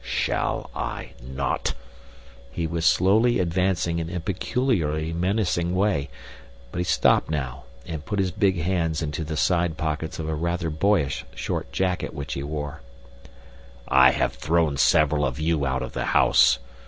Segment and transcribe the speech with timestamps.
[0.03, 1.75] "Shall I not?"
[2.51, 6.09] He was slowly advancing in a peculiarly menacing way,
[6.71, 10.33] but he stopped now and put his big hands into the side pockets of a
[10.33, 12.81] rather boyish short jacket which he wore.
[13.87, 16.57] "I have thrown several of you out of the house.